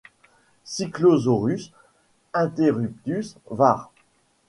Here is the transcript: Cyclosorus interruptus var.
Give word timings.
Cyclosorus 0.63 1.71
interruptus 2.33 3.37
var. 3.51 3.91